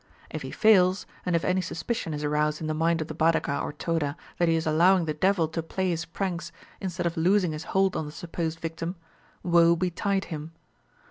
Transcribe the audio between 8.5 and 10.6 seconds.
victim, woe betide him.